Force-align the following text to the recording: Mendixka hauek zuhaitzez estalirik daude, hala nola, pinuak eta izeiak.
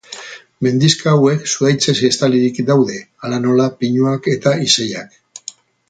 Mendixka 0.67 1.11
hauek 1.17 1.43
zuhaitzez 1.51 1.95
estalirik 2.09 2.63
daude, 2.71 2.97
hala 3.25 3.43
nola, 3.47 3.71
pinuak 3.83 4.35
eta 4.37 4.59
izeiak. 4.71 5.55